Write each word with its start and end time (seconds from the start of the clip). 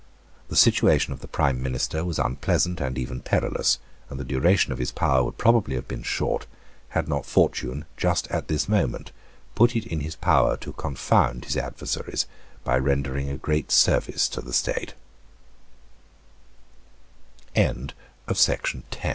The 0.47 0.55
situation 0.55 1.13
of 1.13 1.19
the 1.19 1.27
prime 1.27 1.61
minister 1.61 2.03
was 2.03 2.17
unpleasant 2.17 2.81
and 2.81 2.97
even 2.97 3.19
perilous; 3.21 3.77
and 4.09 4.19
the 4.19 4.23
duration 4.25 4.73
of 4.73 4.79
his 4.79 4.91
power 4.91 5.23
would 5.23 5.37
probably 5.37 5.75
have 5.75 5.87
been 5.87 6.01
short, 6.01 6.47
had 6.89 7.07
not 7.07 7.23
fortune, 7.23 7.85
just 7.97 8.25
at 8.31 8.47
this 8.47 8.67
moment, 8.67 9.11
put 9.53 9.75
it 9.75 9.85
in 9.85 9.99
his 9.99 10.15
power 10.15 10.57
to 10.57 10.73
confound 10.73 11.45
his 11.45 11.55
adversaries 11.55 12.25
by 12.63 12.79
rendering 12.79 13.29
a 13.29 13.37
great 13.37 13.69
s 13.69 14.39